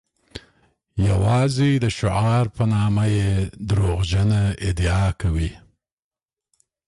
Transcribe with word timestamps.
یوازې 1.07 1.71
د 1.83 1.85
شعار 1.97 2.45
په 2.57 2.63
نامه 2.73 3.05
یې 3.17 3.31
دروغجنه 3.69 4.41
ادعا 4.67 5.07
کوي. 5.21 5.51